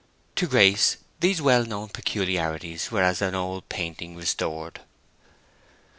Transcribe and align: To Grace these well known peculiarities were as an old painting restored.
To 0.37 0.47
Grace 0.47 0.97
these 1.19 1.43
well 1.43 1.63
known 1.63 1.89
peculiarities 1.89 2.89
were 2.89 3.03
as 3.03 3.21
an 3.21 3.35
old 3.35 3.69
painting 3.69 4.15
restored. 4.15 4.79